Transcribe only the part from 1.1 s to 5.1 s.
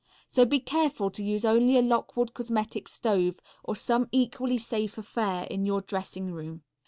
to use only a Lockwood Cosmetic Stove or some equally safe